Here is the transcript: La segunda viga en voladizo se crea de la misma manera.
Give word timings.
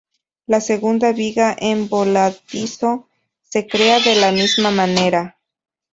La 0.47 0.61
segunda 0.61 1.11
viga 1.11 1.55
en 1.59 1.87
voladizo 1.87 3.07
se 3.43 3.67
crea 3.67 3.99
de 3.99 4.15
la 4.15 4.31
misma 4.31 4.71
manera. 4.71 5.37